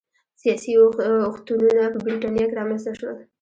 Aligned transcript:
سیاسي 0.41 0.71
اوښتونونه 1.27 1.83
په 1.93 1.99
برېټانیا 2.05 2.45
کې 2.47 2.57
رامنځته 2.59 2.91
شول 2.99 3.17